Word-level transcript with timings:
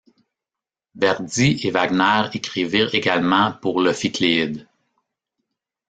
Verdi 0.95 1.59
et 1.61 1.69
Wagner 1.69 2.23
écrivirent 2.33 2.95
également 2.95 3.51
pour 3.53 3.79
l'ophicléide. 3.79 4.67